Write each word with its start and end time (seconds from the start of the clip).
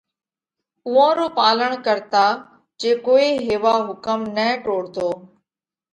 اُوئون 0.85 1.11
رو 1.19 1.27
پالڻ 1.37 1.71
ڪرتا 1.85 2.23
جي 2.79 2.91
ڪوئي 3.05 3.29
ھيوا 3.45 3.73
حُڪم 3.87 4.19
نئہ 4.35 4.49
ٽوڙتو 4.63 5.07